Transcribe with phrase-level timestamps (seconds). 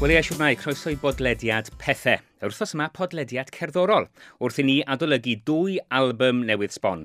[0.00, 2.22] Wel eisiau mai, croeso i bodlediad pethau.
[2.40, 4.06] Yr wrthos yma podlediad cerddorol,
[4.40, 7.02] wrth i ni adolygu dwy album newydd sbon.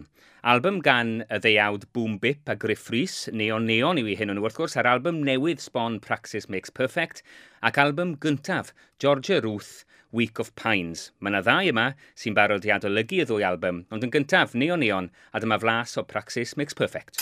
[0.48, 4.40] Album gan y ddeuawd Boom Bip a Griff Rhys, Neon Neon yw i hyn o'n
[4.40, 7.20] wrth gwrs, a'r album newydd sbon Praxis Makes Perfect,
[7.60, 9.84] ac album gyntaf, Georgia Ruth,
[10.16, 11.10] Week of Pines.
[11.20, 14.80] Mae yna ddau yma sy'n barod i adolygu y ddwy album, ond yn gyntaf, Neon
[14.88, 17.20] Neon, a dyma flas o Praxis Makes Perfect.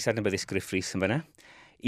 [0.00, 1.18] cais adnabyddus Griff Rhys yn fyna.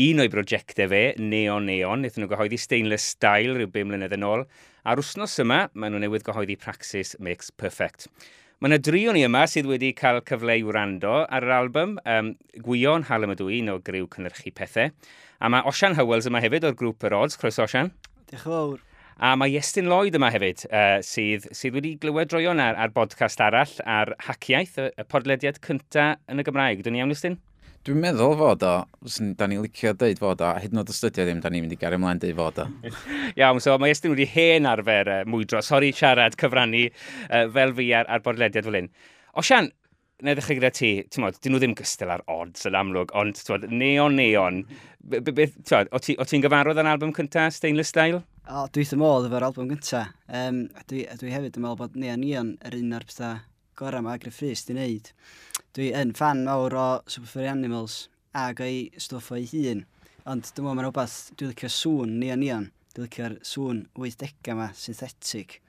[0.02, 4.26] Un o'i brosiectau fe, Neon Neon, wnaethon nhw gyhoeddi Stainless Style rhyw 5 mlynedd yn
[4.28, 4.44] ôl,
[4.88, 8.08] a'r wsnos yma maen nhw newydd gyhoeddi Praxis Makes Perfect.
[8.60, 11.96] Mae yna dri o'n i yma sydd wedi cael cyfle i wrando ar yr album
[12.04, 12.32] um,
[12.64, 14.92] Gwion Halem y Dwi, un o griw cynhyrchu pethau.
[15.40, 17.40] A mae Osian Howells yma hefyd o'r grŵp yr Odds.
[17.40, 17.90] Croes Osian.
[18.30, 18.82] Diolch yn fawr.
[19.22, 23.42] A mae Iestyn Lloyd yma hefyd, uh, sydd, sydd wedi glywed droion ar, ar podcast
[23.44, 26.86] arall, ar haciaeth, y, y podlediad cyntaf yn y Gymraeg.
[26.86, 27.36] Dwi'n iawn, Iestyn?
[27.82, 28.72] Dwi'n meddwl fod o,
[29.34, 31.74] da ni'n licio dweud fod o, a hyd yn oed astudio ddim, da ni'n mynd
[31.74, 32.66] i gario ymlaen dweud fod o.
[33.40, 37.74] Iawn, so mae ystyn wedi hen arfer uh, e, mwydro, sori siarad, cyfrannu uh, fel
[37.74, 38.88] fi ar, ar bodlediad fel hyn.
[39.42, 39.72] Osian,
[40.22, 43.42] neu ddechrau gyda ti, ti'n modd, dyn nhw ddim gystal ar odds yn amlwg, ond
[43.42, 44.62] ti'n modd, neon neon,
[45.10, 48.22] twod, o ti'n ti gyfarwydd yn album cynta, Stainless Style?
[48.46, 50.04] O, dwi ddim modd efo'r album cynta.
[50.30, 53.42] Um, dwi, dwi hefyd yn meddwl bod neon neon yr un o'r pethau
[53.74, 55.10] gorau mae Agri Ffris di wneud
[55.76, 58.06] dwi yn fan mawr o Super Furry Animals
[58.36, 59.82] ag o'i stwff o'i hun.
[60.28, 62.66] Ond dwi'n meddwl mae'n rhywbeth, dwi'n licio sŵn neon neon.
[62.92, 65.62] Dwi'n licio'r sŵn 80 yma, synthetic.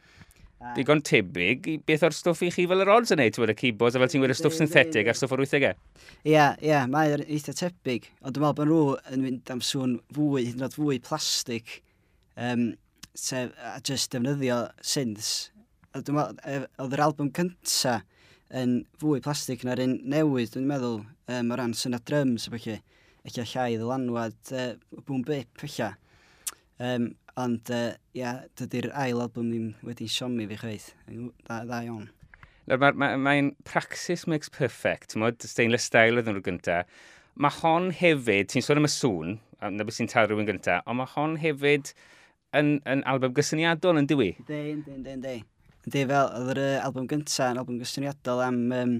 [0.75, 3.97] Digon tebyg i beth o'r stwff i chi fel yr odds yn neud, y keyboards,
[3.97, 5.73] a fel ti'n gweud y stwff synthetic a'r stwff o'r 80au?
[6.27, 8.83] Ie, ie, mae'n eitha tebyg, ond dwi'n meddwl bod nhw
[9.15, 11.77] yn mynd am sŵn fwy, hyd yn oed fwy plastig,
[12.39, 12.69] um,
[13.11, 14.61] sef, a just defnyddio
[14.93, 15.33] synths.
[15.93, 18.07] E, oedd yr album cyntaf
[18.53, 21.01] yn fwy plastig na'r un newydd, dwi'n meddwl,
[21.33, 22.79] um, o ran syna drums o felly,
[23.25, 24.71] eich llai ddylanwad uh,
[25.01, 30.91] bwm bip eich um, Ond, uh, ia, dydy'r ail album ddim wedi siomi fi chweith.
[31.47, 32.11] Da, da iawn.
[32.69, 33.33] Mae'n ma, ma
[33.65, 37.01] praxis makes perfect, ti'n modd, stainless style oedd yn rhyw gyntaf.
[37.41, 39.39] Mae hon hefyd, ti'n sôn am y sŵn,
[39.73, 41.89] na beth sy'n tal rhywun gyntaf, ond mae hon hefyd
[42.53, 44.29] yn, yn album gysyniadol yn diwy.
[44.43, 45.35] Ynddi, ynddi, ynddi, ynddi.
[45.83, 48.91] Ydy, fel, oedd yr uh, album gyntaf yn album gysyniadol am um,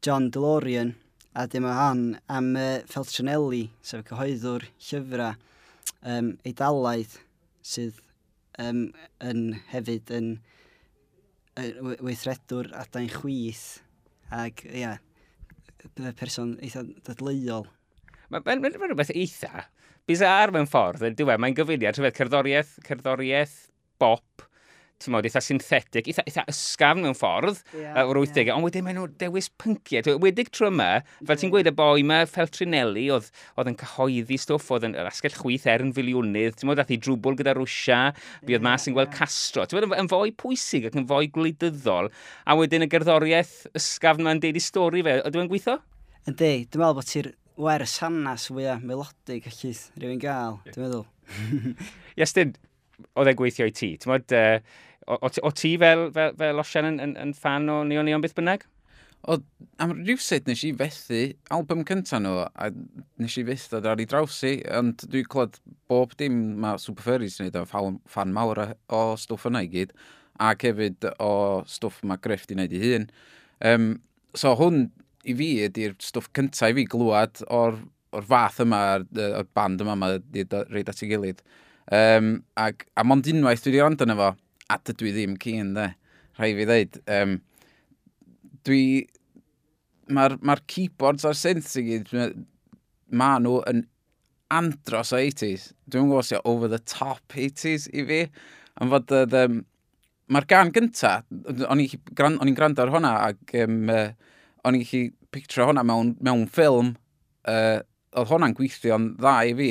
[0.00, 0.94] John DeLorean,
[1.36, 2.00] a dim o hon
[2.32, 5.34] am uh, Feltrinelli, sef y cyhoeddwr llyfrau
[6.08, 7.18] um, eidalaidd
[7.60, 8.00] sydd
[8.64, 8.86] um,
[9.20, 9.42] yn
[9.74, 10.32] hefyd yn
[11.60, 11.68] uh,
[12.00, 13.66] weithredwr adain chwith
[14.32, 14.96] ac, ia,
[16.00, 17.68] y person eitha dadleuol.
[18.32, 19.66] Mae'n ma, ma rhywbeth eitha
[20.08, 23.66] bizar mewn ffordd, yn diwedd, mae'n gyfuniad rhywbeth cerddoriaeth, cerddoriaeth,
[24.00, 24.48] bop,
[25.02, 28.56] tymod, eitha synthetic, eitha, eitha ysgafn mewn ffordd, yeah, o'r 80au, yeah.
[28.56, 30.16] ond wedyn maen nhw dewis pynciau.
[30.22, 34.38] Wedig tro yma, e, fel ti'n gweud y boi yma, Feltrinelli, oedd, oedd yn cyhoeddi
[34.40, 37.56] stwff, oedd yn yr asgell chwyth er yn filiwnydd, ti'n modd, dath i drwbl gyda
[37.58, 38.00] Rwysia,
[38.46, 39.66] bu oedd mas yn gweld Castro.
[39.66, 42.12] Ti'n modd, yn fwy pwysig ac yn fwy gwleidyddol,
[42.46, 45.80] a wedyn y gerddoriaeth ysgafn ma'n deud i stori fe, ydw i'n gweithio?
[46.26, 51.06] Yndi, dwi'n meddwl bod ti'r wer sanas fwyaf melodig allith rhywun gael, dwi'n meddwl.
[52.20, 52.54] Iestyn,
[53.16, 53.92] oedd e gweithio i ti?
[54.00, 54.58] Ti'n modd, uh,
[55.06, 58.24] o, o, o ti fel, fel, fel Osian yn, yn, yn fan o Neon Neon
[58.24, 58.66] beth bynnag?
[59.26, 59.38] O,
[59.82, 61.20] am rhywsyd nes i fethu
[61.54, 62.68] album cyntaf nhw, a
[63.22, 65.56] nes i fethu ar ei draws i, ond dwi'n clod
[65.90, 68.62] bob dim mae Super Furries yn gwneud o fan mawr
[68.94, 69.96] o stwff yna i gyd,
[70.38, 71.32] ac hefyd o
[71.66, 73.08] stwff mae Griff di wneud i hun.
[73.66, 73.88] Um,
[74.36, 74.84] so hwn
[75.26, 77.80] i fi ydy'r stwff cyntaf i fi glwad o'r,
[78.14, 81.42] or fath yma, o'r band yma, mae wedi reid at ei gilydd.
[81.94, 84.32] Um, ac, a mond unwaith dwi wedi rand yn efo,
[84.72, 85.90] a dydw i ddim cyn, de.
[86.38, 86.98] Rhai fi ddeud.
[87.18, 87.36] Um,
[88.66, 88.82] dwi...
[90.06, 92.12] Mae'r ma keyboards a'r synths i gyd,
[93.10, 93.80] maen nhw yn
[94.54, 95.72] andros o 80s.
[95.90, 98.20] Dwi'n gwybod sy'n over the top 80s i fi.
[98.78, 99.64] Ond fod, um,
[100.30, 101.16] mae'r gan gynta,
[101.66, 104.08] o'n i'n gwrando ar hwnna, ac um, uh,
[104.66, 105.02] o'n i'n chi
[105.34, 106.94] picture hwnna mewn, mewn ffilm,
[107.50, 107.78] uh,
[108.16, 109.70] oedd hwnna'n gweithio'n dda i fi.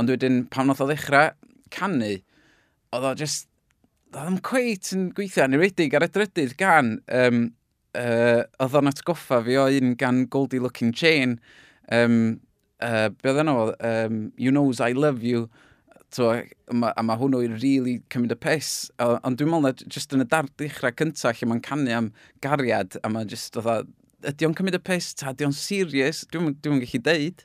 [0.00, 1.32] Ond wedyn, pan oedd o ddechrau,
[1.74, 2.14] canu,
[2.94, 3.48] oedd o just,
[4.14, 7.44] oedd o'n cweit yn gweithio yn yrwydig ar y drydydd gan, um,
[7.98, 11.38] uh, oedd o'n atgoffa fi o un gan Goldie Looking Chain,
[11.92, 12.40] um,
[12.80, 15.48] uh, be oedd yno, um, You Knows I Love You,
[16.14, 18.70] to, a mae ma hwnnw i'n really cymryd y pes.
[19.02, 22.10] Ond dwi'n meddwl na just yn y dar dechrau cyntaf lle mae'n canu am
[22.44, 23.90] gariad, a mae'n just oedd
[24.24, 27.44] ydy o'n cymryd y pes ta, ydy o'n serious, dwi'n dwi gallu deud.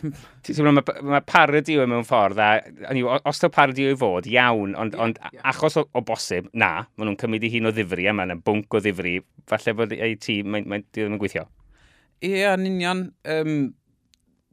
[0.00, 3.94] Ti'n teimlo, mae ma parodi yw e mewn ffordd, a ni, os taw parodi yw
[3.94, 5.44] i fod, iawn, ond, yeah, ond yeah.
[5.52, 8.38] achos o, o bosib, na, maen nhw'n cymryd i hun o ddifri, a mae yna
[8.46, 9.18] bwnc o ddifri,
[9.50, 11.46] falle bod ei ti, mae'n mae, ddim yn gweithio.
[12.22, 13.04] Ie, yeah, yn union,
[13.36, 13.56] um,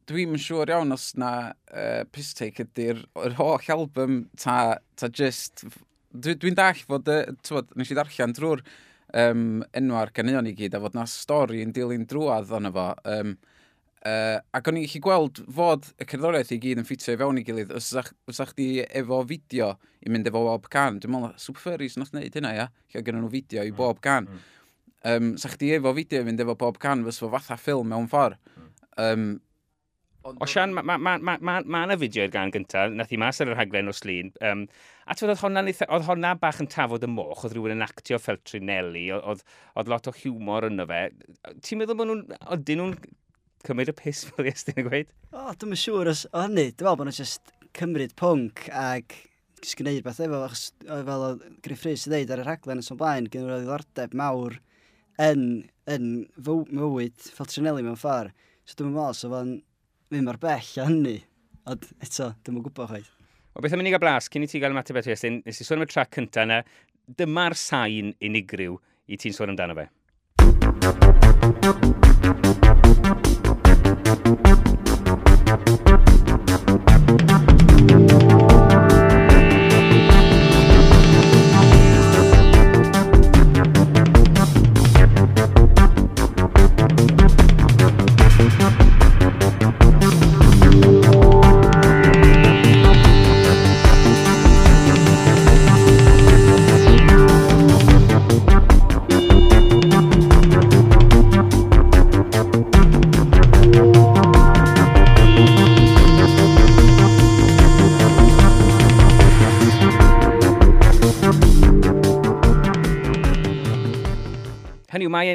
[0.09, 3.03] dwi'n yn siŵr iawn os na uh, piss take ydy'r
[3.38, 5.68] holl album ta, ta just...
[6.09, 7.09] Dwi'n dwi dall fod,
[7.45, 8.63] tywod, nes i ddarllen drwy'r
[9.13, 12.88] um, enwa'r ganeuon i gyd, a fod na stori yn dilyn drwad ond efo.
[13.06, 13.35] Um,
[13.99, 17.41] Uh, ac o'n i'n gallu gweld fod y cerddoriaeth i gyd yn ffitio i fewn
[17.41, 17.73] i gilydd.
[17.75, 22.13] Os ydych chdi efo fideo i mynd efo bob can, dwi'n meddwl, Super Furries nath
[22.13, 22.69] wneud hynna, ia?
[22.93, 24.29] Lle gen nhw fideo i mm, bob can.
[24.31, 24.47] Mm.
[25.09, 28.07] Um, sa chdi efo fideo i fynd efo bob can, fes fo fatha ffilm mewn
[28.11, 28.39] ffordd.
[28.95, 29.29] Um.
[30.29, 33.39] O Sian, mae ma, ma, ma, ma yna fideo i'r gan gyntaf, nath i mas
[33.43, 34.31] ar yr haglen o slun.
[34.45, 34.65] Um,
[35.07, 38.19] a ti'n oedd honna, oedd honna bach yn tafod y moch, oedd rhywun yn actio
[38.23, 39.43] fel Trinelli, oedd,
[39.75, 41.07] oedd lot o hiwmor yno fe.
[41.65, 42.95] Ti'n meddwl bod nhw'n, oedd nhw'n
[43.67, 45.09] cymryd y piss fel Iestyn yn gweud?
[45.31, 46.69] O, oh, dwi'n siŵr os o hynny.
[46.69, 49.15] Dwi'n meddwl bod nhw'n just cymryd pwnc ag
[49.59, 52.85] jyst gwneud beth efo, achos fel oedd Griff Rhys i ddeud ar y rhaglen yn
[52.85, 54.53] son blaen, gen nhw'n ddiddordeb mawr
[55.19, 55.41] yn,
[55.91, 56.06] yn
[56.39, 58.35] fyw, mywyd fel Trinelli mewn ffordd.
[58.65, 59.56] So dwi'n meddwl, so fo'n
[60.09, 61.17] ddim mor bell a hynny.
[61.69, 63.11] Ond eto, dwi'n meddwl gwybod chwaith.
[63.57, 65.67] O beth am unig gael blas, cyn i ti gael ymateb at Iestyn, nes i
[65.67, 66.61] sôn am y trac cyntaf yna,
[67.19, 68.77] dyma'r sain unigryw
[69.09, 69.89] i ti'n sôn amdano fe.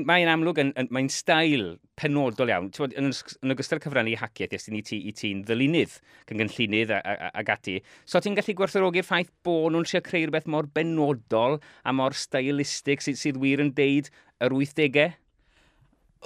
[0.03, 1.67] mae'n mae amlwg, yn, yn, mae'n stael
[2.01, 2.71] penodol iawn.
[2.75, 5.97] Bod, yn, yn ogystal cyfrannu i haciaeth, ysyn i ti i ti'n ddylunydd,
[6.31, 7.79] cyngynllunydd ag ati.
[8.09, 13.05] So ti'n gallu gwerthorogi'r ffaith bod nhw'n trio creu rhywbeth mor benodol a mor stylistig
[13.05, 14.11] sydd, sydd wir yn deud
[14.45, 15.11] yr 80au?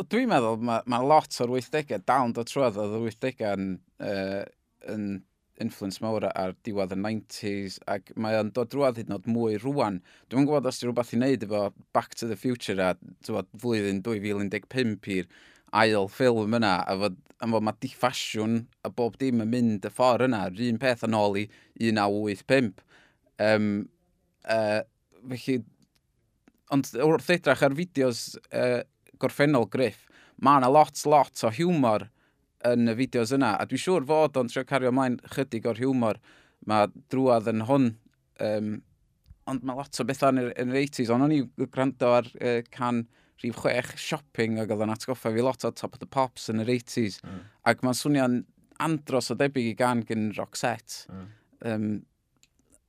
[0.09, 3.73] Dwi'n meddwl mae ma lot o'r 80au dal yn dod trwydd oedd y 80au yn,
[4.05, 4.45] uh,
[4.95, 5.09] yn
[5.63, 9.59] influence mawr ar diwedd y 90s, ac mae o'n dod drwad hyd yn oed mwy
[9.63, 10.01] rwan.
[10.31, 11.63] Dwi'n gwybod os di rhywbeth i wneud efo
[11.97, 12.93] Back to the Future a
[13.29, 15.31] bod, flwyddyn 2015 i'r
[15.83, 19.93] ail ffilm yna, a fod, am fod mae diffasiwn a bob dim yn mynd y
[19.93, 21.49] ffordd yna, yr un peth yn ôl i
[21.81, 22.85] 1985.
[23.49, 23.73] Um,
[24.49, 24.81] uh,
[25.31, 25.59] felly,
[26.75, 28.81] ond wrth edrych ar fideos uh,
[29.21, 30.07] gorffennol Griff,
[30.39, 32.09] mae yna lot, lot o hiwmor
[32.67, 33.55] yn y fideos yna.
[33.57, 36.21] A dwi'n siŵr fod o'n trio cario ymlaen chydig o'r hiwmor
[36.69, 37.89] mae drwad yn hwn.
[38.43, 38.75] Um,
[39.49, 41.13] ond mae lot o bethau yn yr, yn yr 80s.
[41.15, 43.07] Ond o'n i gwrando ar uh, can
[43.39, 46.63] rhif chwech shopping ac oedd yn atgoffa fi lot o Top of the Pops yn
[46.65, 47.21] yr 80s.
[47.23, 47.43] Mm.
[47.71, 48.39] Ac mae'n swnio'n
[48.85, 51.07] andros o debyg i gan gyn Roxette.
[51.13, 51.29] Mm.
[51.71, 51.91] Um,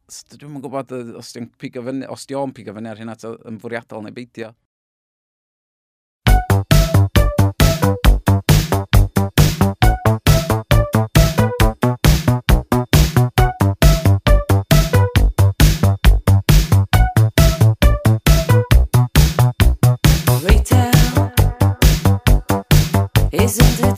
[0.10, 3.14] Dwi'n yn gwybod os di'n pigo fyny, os di'n pigo fyny ar hynna
[3.46, 4.56] yn fwriadol neu beidio.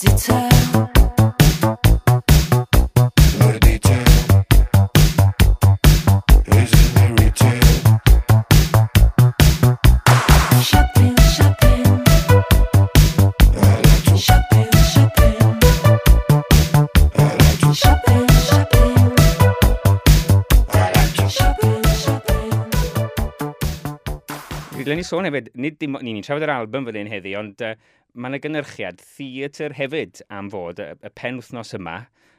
[0.01, 0.50] deter
[25.01, 27.73] ni sôn hefyd, nid dim, ni'n ni trafod yr album fel un heddi, ond uh,
[28.13, 31.95] mae yna gynnyrchiad theatr hefyd am fod y, y pen wythnos yma,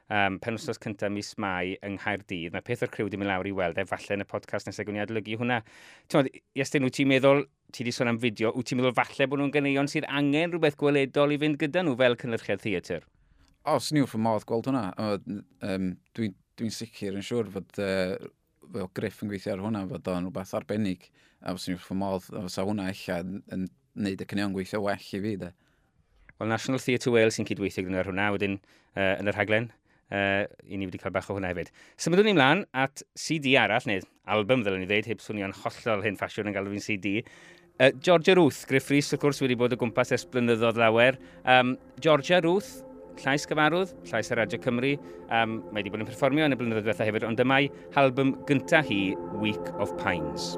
[0.07, 2.53] um, pen wythnos cyntaf mis Mai yng Nghaerdydd.
[2.55, 5.03] Mae peth o'r criw di mynd lawr i weld efallai yn y podcast nesaf gwni
[5.03, 5.63] adlygu hwnna.
[6.07, 7.43] Ti'n meddwl, Iestyn, wyt ti'n meddwl,
[7.75, 10.79] ti di sôn am fideo, wyt ti'n meddwl falle bod nhw'n ganeion sydd angen rhywbeth
[10.79, 13.09] gweledol i fynd gyda nhw fel cynnyrchiad theatr?
[13.63, 14.87] O, oh, sniw fy modd gweld hwnna.
[14.99, 18.31] Um, Dwi'n dwi sicr yn siŵr fod uh,
[18.73, 21.09] fel Griff yn gweithio ar hwnna, fod o'n rhywbeth arbennig.
[21.43, 23.69] A fos ni'n wrth modd, a fos hwnna eich yn, yn
[24.07, 25.53] neud y cynion gweithio well i fi, de.
[26.39, 29.69] Wel, National Theatre Wales sy'n cydweithio gyda hwnna, wedyn uh, yn yr rhaglen,
[30.13, 31.73] uh, i ni wedi cael bach o hwnna hefyd.
[32.01, 34.05] Symudwn ni mlaen at CD arall, neu
[34.37, 37.19] album ddylen ni ddweud, heb swnio'n hollol hyn ffasiwn yn galw fi'n CD.
[37.81, 41.19] Uh, Georgia Ruth, Griff Rhys, wrth gwrs, wedi bod o gwmpas ers blynyddoedd lawer.
[41.49, 42.81] Um, Georgia Ruth,
[43.21, 44.93] llais gyfarwydd, llais y Radio Cymru.
[45.29, 48.89] Um, mae wedi bod yn perfformio yn y blynyddoedd diwethaf hefyd, ond dyma'i halbwm gyntaf
[48.89, 49.03] hi,
[49.43, 50.55] Week of Pines.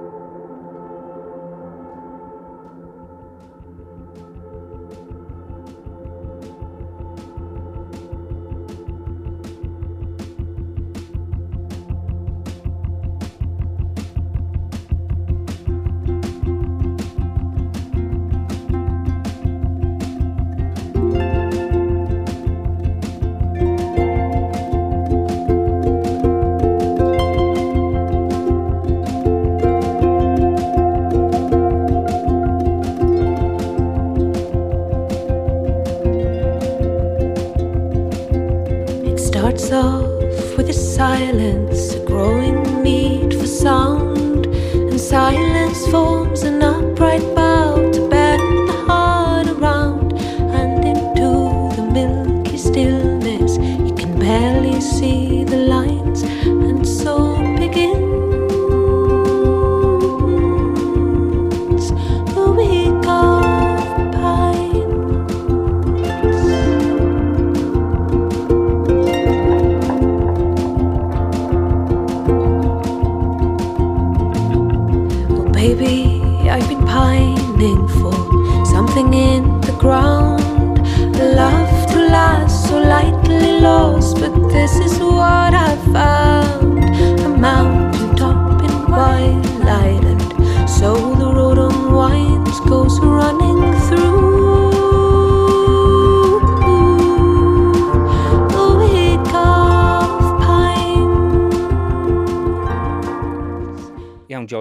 [39.58, 42.63] Starts off with a silence, growing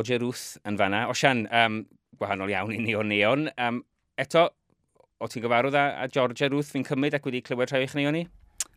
[0.04, 1.06] Roger Ruth yn fanna.
[1.08, 1.78] Osian, um,
[2.20, 3.48] gwahanol iawn i ni o neon.
[3.56, 3.78] Um,
[4.20, 4.50] eto,
[5.24, 8.18] o ti'n gyfarwydd â, â Georgia Ruth fi'n cymryd ac wedi clywed rhai o'ch neon
[8.18, 8.26] ni?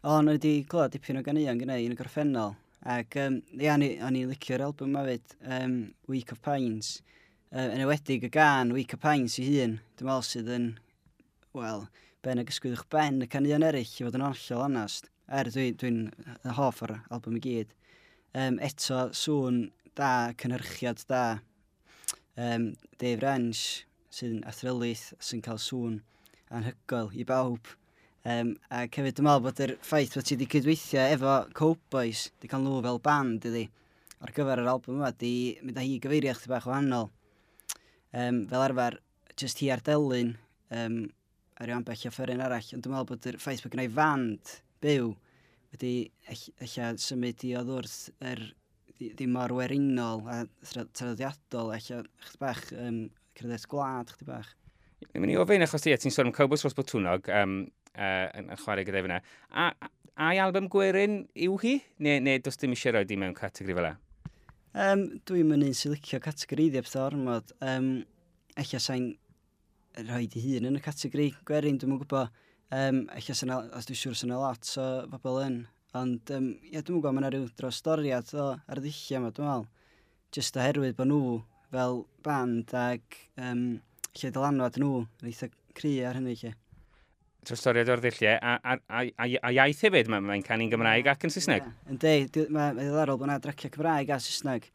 [0.04, 2.54] O, nhw wedi clywed dipyn o ganeuon gyda un y gorffennol.
[2.87, 5.75] Ac, um, ia, o'n i'n licio'r album ma fyd, um,
[6.06, 7.00] Week of Pines.
[7.50, 10.68] Uh, yn ewedig y gan Week of Pines i hun, dwi'n meddwl sydd yn,
[11.59, 11.88] wel,
[12.23, 15.11] ben y gysgwyddwch ben y caneuon eraill i fod yn hollol onast.
[15.26, 17.75] Er, dwi'n dwi, dwi hoff o'r album i gyd.
[18.37, 19.64] Um, eto, sŵn
[19.97, 20.11] da,
[20.41, 21.23] cynhyrchiad da.
[22.37, 25.99] Um, Dave Rench, sy'n athrylaeth, sy'n cael sŵn
[26.55, 27.73] anhygoel i bawb.
[28.26, 32.50] Um, ac hefyd dwi'n meddwl bod yr ffaith bod ti wedi cydweithio efo Cowboys, di
[32.50, 33.67] cael nhw fel band iddi,
[34.21, 37.11] ar gyfer yr album yma, di mynd â hi gyfeirio chdi bach wahanol.
[38.17, 38.99] Um, fel arfer,
[39.38, 40.35] just hi ar delyn,
[40.75, 41.00] um,
[41.61, 44.57] ar yw ambell i offeryn arall, ond dwi'n meddwl bod yr ffaith bod gennau fand
[44.85, 45.12] byw
[45.73, 45.95] wedi
[46.33, 47.99] eich symud i oedd wrth
[48.33, 48.43] yr
[49.00, 53.03] ddim mor werinol a traddodiadol eich chdi bach um,
[53.37, 54.55] credes gwlad chdi bach.
[55.11, 57.59] Ni'n mynd i ofyn achos ti, ti'n sôn am Cowboys Ros Botwnog um,
[57.97, 59.21] uh, yn yn chwarae gyda fyna.
[59.53, 59.69] A,
[60.29, 61.76] a'i album gwerin yw hi?
[62.00, 63.95] Neu, neu does dim eisiau roi di mewn categori fel e?
[64.76, 67.53] Um, Dwi'n mynd i'n silicio categori ddi ebeth ormod.
[67.65, 67.95] Um,
[68.57, 69.11] Eich sa'n
[70.09, 72.45] rhoi di hun yn y categori gwerin, dwi'n mwyn gwybod.
[72.73, 75.62] Um, Eich os dwi'n siŵr sy'n lot o so, bobl yn
[75.97, 79.67] Ond, um, ia, dwi'n gwybod, mae yna rhyw drostoriad o ar ddillio yma, dwi'n meddwl.
[80.35, 81.37] Just oherwydd bod nhw
[81.73, 83.65] fel band ac um,
[84.17, 86.53] lle dylanwad nhw yn eitha cri ar hynny lle.
[87.47, 91.29] Trostoriad o'r ddilliau, a, a, a, a, a iaith hefyd, mae'n mae canu'n Gymraeg ac
[91.29, 91.62] yn Saesneg.
[91.62, 94.67] Yeah, yn de, mae'n ddiddorol bod yna draciau Cymraeg a Saesneg.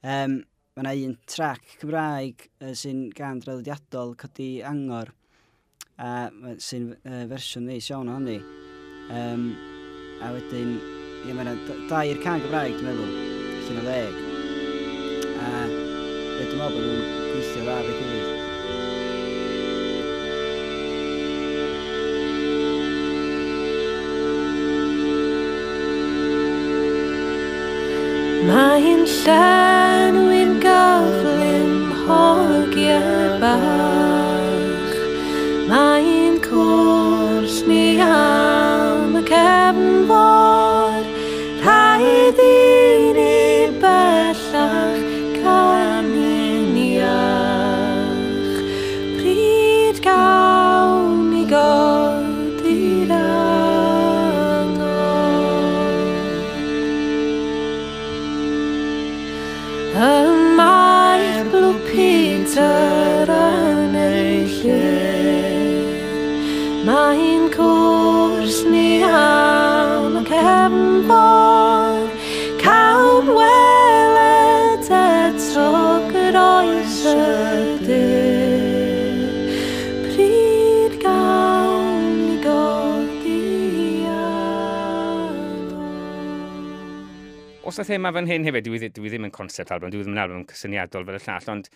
[0.00, 0.40] Um,
[0.76, 5.12] mae yna un trac Cymraeg uh, sy'n gan draddodiadol codi angor,
[6.00, 8.40] a sy'n uh, fersiwn neis iawn hynny.
[9.12, 9.50] Um,
[10.24, 10.70] A wedyn,
[11.26, 11.54] ie, mae yna
[11.90, 13.12] dair can Gymraeg, dwi'n meddwl,
[13.58, 14.14] allan o ddeg.
[15.36, 15.48] A
[16.38, 18.30] dwi'n meddwl bod nhw'n gweithio dda fe gilydd.
[28.46, 29.55] Mae'n lle
[87.76, 90.20] dros y thema fan hyn hefyd, dwi, dwi ddim yn concept album, dwi ddim yn
[90.22, 91.66] album cysyniadol fel y llall, ond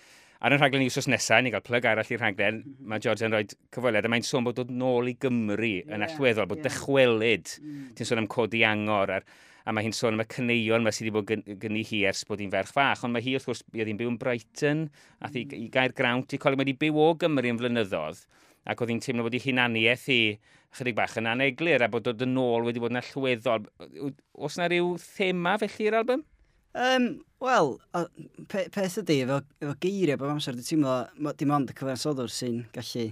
[0.40, 2.88] ar y rhaglen i wsos nesaf, ni gael plyg arall i'r rhaglen, mhm.
[2.88, 3.42] mae George yn rhoi
[3.76, 6.71] cyfweliad, a mae'n sôn bod dod nôl i Gymru yn allweddol, bod yeah.
[6.71, 7.85] dychwelyd, mm.
[7.99, 9.28] ti'n sôn am codi angor, ar,
[9.69, 12.40] a mae hi'n sôn am y cyneuon mae sydd wedi bod gynnu hi ers bod
[12.40, 14.87] hi'n ferch fach, ond mae hi wrth gwrs, bydd hi'n byw yn Brighton,
[15.21, 15.66] a thi, mm.
[15.66, 18.25] i gair grawnt, i coli, mae wedi byw o Gymru yn flynyddoedd,
[18.69, 20.21] ac oedd hi'n teimlo bod ei hunaniaeth hi
[20.79, 23.67] chydig bach yn aneglir a bod dod yn ôl wedi bod yn allweddol.
[24.35, 26.26] Os yna rhyw thema felly i'r album?
[26.79, 27.09] Um,
[27.40, 27.71] Wel,
[28.52, 32.59] pe peth ydy, efo, efo geiriau bob amser, dwi'n teimlo, dim ond y cyfansoddwr sy'n
[32.75, 33.07] gallu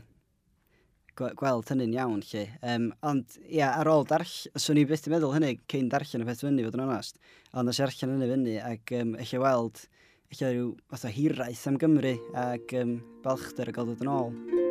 [1.18, 2.44] gweld hynny'n iawn, lle.
[2.60, 6.28] Um, ond, ia, ar ôl darll, swn i byth i meddwl hynny cyn darllen y
[6.28, 7.18] peth fyny, fod yn onast.
[7.56, 9.82] Ond nes i arllen hynny fyny, ac um, eich weld,
[10.28, 12.14] eich rhyw fath o hiraeth am Gymru,
[12.44, 14.34] ac um, balchder y gael dod yn ôl.
[14.36, 14.67] Mm.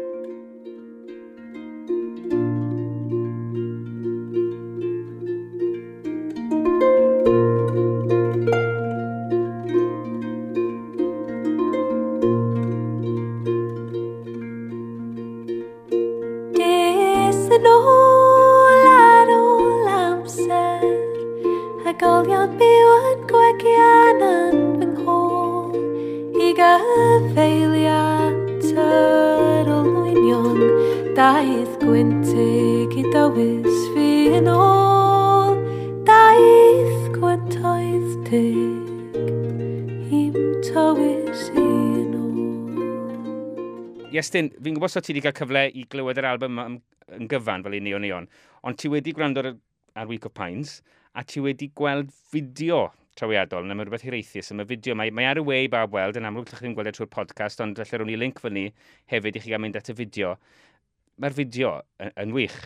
[31.27, 35.57] Daeth gwyntig i dywys fi yn ôl
[36.07, 38.87] Daeth gwyntoedd dig
[40.15, 40.37] i'm
[40.69, 46.29] tywys i yn ôl Iestyn, fi'n gwybod sot ti wedi cael cyfle i glywed yr
[46.29, 46.77] album yn,
[47.19, 48.31] yn gyfan fel i ni o neon,
[48.63, 49.51] ond ti wedi gwrando ar,
[49.99, 50.77] ar Week of Pines
[51.11, 52.85] a ti wedi gweld fideo
[53.17, 54.95] trawiadol, na mae rhywbeth hiraethus am y fideo.
[54.97, 57.09] Mae, mae ar y we i bab weld, yn amlwg llych chi'n gweld e trwy'r
[57.13, 58.67] podcast, ond felly rwy'n i link fyny
[59.11, 60.35] hefyd i chi gael mynd at y fideo
[61.21, 62.57] mae'r fideo yn, yn wych.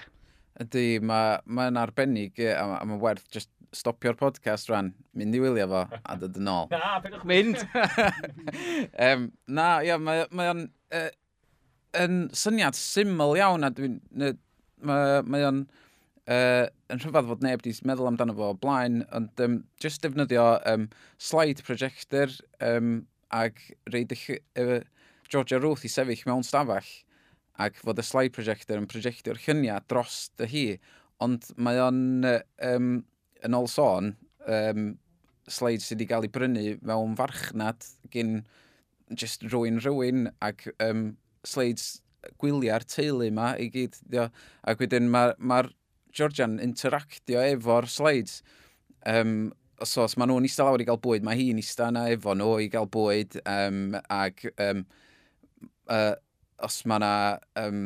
[0.61, 5.39] Ydy, mae'n ma, ma arbennig a, a mae'n werth just stopio'r podcast rhan, mynd i
[5.41, 6.67] wylio fo a dod yn ôl.
[6.75, 7.61] na, beth mynd?
[9.07, 10.65] um, na, ia, mae o'n
[10.97, 11.07] uh,
[12.01, 13.99] yn syniad syml iawn a dwi'n...
[14.81, 15.59] Mae ma o'n
[16.25, 20.45] uh, yn rhyfedd fod neb wedi meddwl amdano fo o blaen, ond um, just defnyddio
[20.71, 20.87] um,
[21.21, 22.33] slide projector
[22.65, 23.61] um, ac
[23.93, 24.79] reid uh,
[25.29, 26.89] Georgia Ruth i sefyll mewn stafell
[27.59, 30.65] ac fod y slide projector yn projectio'r lluniau dros dy hi,
[31.21, 32.01] ond mae o'n,
[32.67, 32.91] um,
[33.45, 34.13] yn ôl sôn,
[34.47, 34.93] um,
[35.51, 38.41] slides sydd wedi cael ei brynu mewn farchnad gyn
[39.17, 41.11] just rwy'n rhywun ac um,
[41.45, 41.99] slides
[42.41, 43.97] gwylio'r teulu yma i gyd.
[44.09, 44.27] Dio.
[44.67, 48.41] Ac wedyn mae'r ma, ma Georgian interactio efo'r slides.
[49.07, 52.35] Um, so os maen nhw'n eistedd lawr i gael bwyd, mae hi'n eistedd yna efo
[52.37, 53.39] nhw i gael bwyd.
[53.49, 54.83] Um, ac um,
[55.89, 56.13] uh,
[56.67, 57.13] os mae yna...
[57.61, 57.83] Um,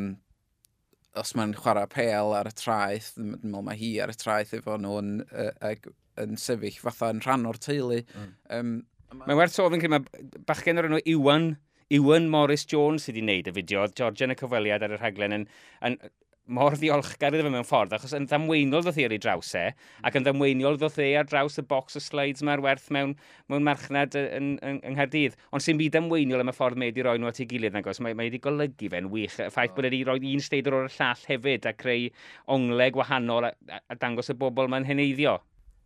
[1.16, 4.76] os mae'n chwarae pel ar y traeth, dwi'n meddwl mae hi ar y traeth efo
[4.76, 8.02] nhw yn, yn, yn sefyll fatha yn rhan o'r teulu.
[8.04, 8.34] Mm.
[8.58, 8.74] Um,
[9.16, 11.54] Mae'n werth sôn, fi'n credu mae bachgen o'r enw Iwan,
[11.96, 13.86] Iwan Morris Jones sydd wedi wneud y fideo.
[13.96, 15.46] George yn y cyfweliad ar y rhaglen yn,
[15.88, 15.96] yn,
[16.45, 19.63] mor ddiolchgar iddo fe mewn ffordd, achos yn ddamweinol ddoth ei ar ei draws e,
[19.71, 20.05] hmm.
[20.05, 23.15] ac yn ddamweinol ddoth ei ar draws y box o slides mae'r werth mewn,
[23.49, 25.39] mewn marchnad yn, yn, yng Nghaerdydd.
[25.55, 28.01] Ond sy'n byd ymweinol am y ffordd mae wedi rhoi nhw at ei gilydd nagos,
[28.03, 29.39] mae, mae wedi golygu fe'n wych.
[29.41, 32.08] Y ffaith bod wedi rhoi un steidr o'r llall hefyd a creu
[32.53, 35.39] ongle gwahanol a, a, a dangos y bobl mae'n heneiddio.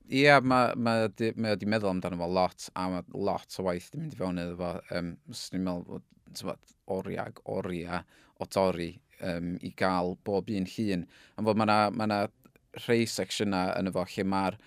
[0.09, 3.67] Ie, yeah, mae ma, di, ma di meddwl amdano fo lot, a mae lot o
[3.67, 4.71] waith wedi mynd i fewn iddo fo.
[4.97, 6.01] Um, Os ni'n meddwl,
[6.89, 8.01] oriau, oriau
[8.39, 8.89] o dorri
[9.25, 11.05] um, i gael bob un llun.
[11.37, 12.19] Am fod mae yna ma, na,
[12.85, 14.59] rhai secsiynau yn efo lle mae'r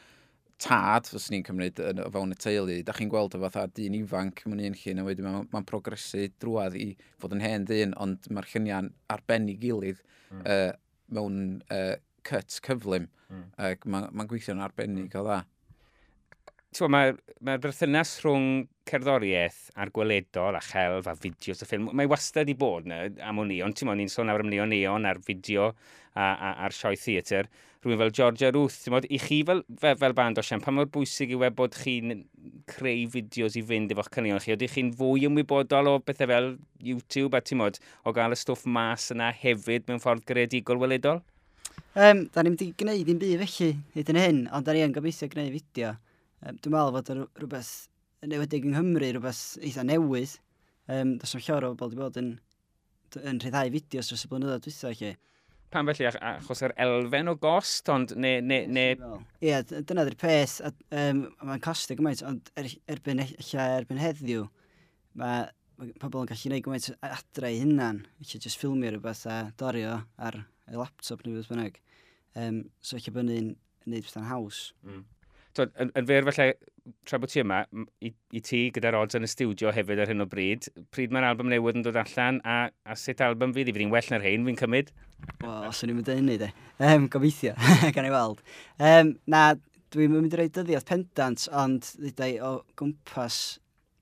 [0.62, 4.44] tad, os ni'n cymryd yn, fewn y teulu, da chi'n gweld efo fatha dyn ifanc
[4.46, 8.28] mewn un llun, a wedyn mae'n ma progresu drwad i fod yn hen dyn, ond
[8.30, 10.44] mae'r lluniau'n arbennig gilydd mm.
[10.44, 10.70] uh,
[11.16, 11.40] mewn
[11.74, 13.08] uh, cut cyflym.
[13.32, 13.48] Mm.
[13.56, 15.18] Uh, mae'n ma gweithio'n arbennig mm.
[15.18, 15.40] o dda
[16.80, 17.10] mae'r mae,
[17.44, 22.54] ma berthynas rhwng cerddoriaeth a'r gweledol a chelf a fideos y ffilm, mae wastad i
[22.58, 25.68] bod na am o neon, ti'n mo'n ni'n sôn awr am neon neon a'r fideo
[25.68, 27.50] a, a, a'r sioe theatr.
[27.82, 30.72] Rwy'n fel Georgia Ruth, ti'n mo'n, i chi fel, fel, fel band o sian, pa
[30.72, 32.22] mor bwysig i web bod chi'n
[32.70, 36.48] creu fideos i fynd efo'ch cynnion chi, ydych chi'n fwy ymwybodol o bethau fel
[36.80, 41.20] YouTube a ti'n mo'n, o gael y stwff mas yna hefyd mewn ffordd greadigol weledol?
[41.92, 44.86] Um, da ni'n mynd i gwneud un byd felly, hyd yn hyn, ond da ni
[44.86, 45.92] yn gobeithio gwneud fideo.
[46.42, 47.74] Dwi'n meddwl fod rhywbeth
[48.26, 50.38] yn ewedig yng Nghymru, rhywbeth eitha newydd.
[50.90, 52.32] Um, Does yna llawer o bobl wedi bod yn,
[53.22, 55.12] yn rhyddhau fideos dros y blynyddoedd dwythau lle.
[55.72, 58.34] Pan felly, achos yr elfen o gost, ond ne...
[58.44, 58.86] ne, ne...
[58.92, 60.58] Ie, yeah, dyna ddi'r peth.
[60.90, 64.44] Um, Mae'n costio gymaint, ond er, erbyn, e-, lle erbyn heddiw,
[65.22, 65.46] mae
[66.02, 70.42] pobl yn gallu gwneud gymaint adre i hunan, eich just ffilmio rhywbeth a dorio ar
[70.42, 71.80] y laptop neu beth bynnag.
[72.34, 73.54] Um, so eich bod yn
[73.86, 74.68] gwneud pethau'n haws.
[74.84, 75.06] Mm
[75.56, 76.52] twyd, yn, yn fyr felly,
[77.08, 77.62] tra bod ti yma,
[78.04, 81.28] i, i ti gyda'r odds yn y studio hefyd ar hyn o bryd, pryd mae'r
[81.30, 84.26] album newydd yn dod allan, a, a sut album fydd i fydd hi'n well na'r
[84.26, 84.92] hyn, fi'n cymryd?
[85.42, 86.50] Wel, os o'n i'n mynd i hynny, de.
[86.82, 87.54] Um, gobeithio,
[87.96, 88.42] gan i weld.
[88.82, 89.42] Um, na,
[89.94, 93.42] dwi'n mynd i roi dyddiad pendant, ond ddydau o gwmpas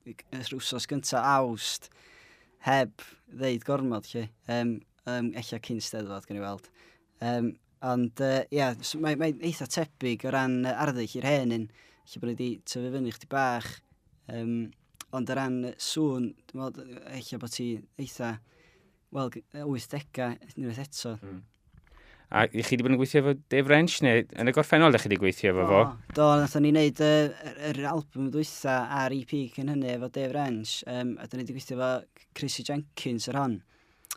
[0.07, 1.91] yr wsos gyntaf awst
[2.67, 3.03] heb
[3.41, 4.29] ddeud gormod, lle.
[4.51, 6.71] Um, um, Ella cyn steddfod, gan i weld.
[7.21, 11.55] Um, Ond, ie, uh, yeah, so mae'n mae eitha tebyg o ran arddull i'r hen
[11.57, 11.69] un.
[12.11, 13.71] Lle bod wedi tyfu fyny chdi bach.
[14.31, 14.69] Um,
[15.17, 17.71] ond o ran sŵn, dwi'n meddwl, eich bod ti
[18.03, 18.35] eitha,
[19.17, 21.17] wel, 80 unwaith eto.
[21.25, 21.41] Mm.
[22.31, 25.03] A i chi wedi bod yn gweithio efo Dave Wrench, neu yn y gorffennol ydych
[25.03, 25.81] chi wedi gweithio efo fo?
[26.15, 30.13] Do, nath ni wneud yr uh, er, er album dwytha a'r EP cyn hynny efo
[30.15, 33.59] Dave Wrench, um, a dyn ni wedi gweithio efo Chrissy Jenkins ar hon,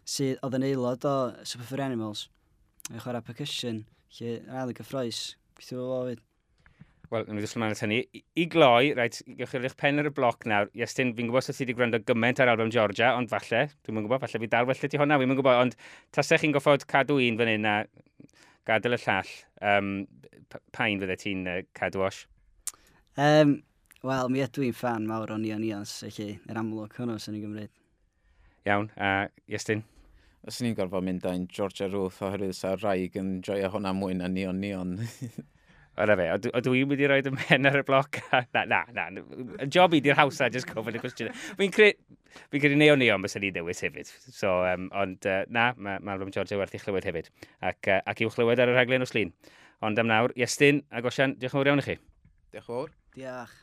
[0.04, 2.28] sydd oedd yn aelod o Superfair Animals
[2.92, 3.84] yn chwarae percussion,
[4.18, 5.20] lle rhaid y gyffroes,
[5.60, 6.24] gyda fo fod.
[7.14, 8.00] Wel, yn ddysgu mlaen at hynny.
[8.18, 10.72] I, i gloi, rhaid, gewch chi'r eich pen ar y bloc nawr.
[10.76, 14.08] Iestyn, fi'n gwybod sef ti wedi gwrando gymaint ar album Georgia, ond falle, dwi'n mwyn
[14.08, 15.78] gwybod, falle fi dal felly ti hwnna, fi'n mwyn gwybod, ond
[16.16, 17.76] tasau chi'n goffod cadw un fan hyn a
[18.68, 19.32] gadael y llall,
[19.70, 19.94] um,
[20.76, 22.26] pa'n fydde ti'n uh, cadw os?
[23.22, 23.62] Um,
[24.04, 27.46] Wel, mi ydw i'n fan mawr o Ian Ians, felly, yr amlwg hwnnw sy'n ei
[27.46, 27.72] gymryd.
[28.68, 29.86] Iawn, a Iestyn?
[30.44, 34.28] Os ni'n gorfod mynd a'n Georgia Ruth oherwydd sa'r rhaeg yn joio hwnna mwy na
[34.28, 34.98] nion nion.
[36.04, 38.20] Yna fe, o dwi'n mynd i roed ym mhen ar y bloc.
[38.56, 39.06] na, na, na.
[39.64, 41.32] Y job i di'r hawsa, just gofyn y cwestiwn.
[41.60, 42.18] Fi'n credu,
[42.52, 44.12] fi'n credu neo neo bys ni ddewis hefyd.
[44.26, 47.30] So, um, ond uh, na, mae ma Album Georgia werth i chlywed hefyd.
[47.62, 49.32] Ac, uh, ac i'w chlywed ar y rhaglen o slin.
[49.86, 52.02] Ond am nawr, Iestyn a Gosian, diolch yn fawr iawn i chi.
[52.52, 52.98] Diolch yn fawr.
[53.16, 53.60] Diolch.